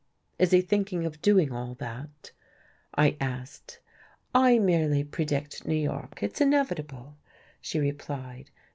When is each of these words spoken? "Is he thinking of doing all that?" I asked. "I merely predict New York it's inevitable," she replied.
"Is 0.39 0.49
he 0.49 0.61
thinking 0.61 1.05
of 1.05 1.21
doing 1.21 1.51
all 1.51 1.75
that?" 1.75 2.31
I 2.95 3.17
asked. 3.21 3.77
"I 4.33 4.57
merely 4.57 5.03
predict 5.03 5.67
New 5.67 5.75
York 5.75 6.23
it's 6.23 6.41
inevitable," 6.41 7.17
she 7.59 7.77
replied. 7.79 8.49